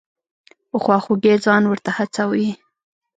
په 0.69 0.77
خواخوږۍ 0.83 1.35
ځان 1.45 1.63
ورته 1.67 1.91
هڅوي. 1.97 2.49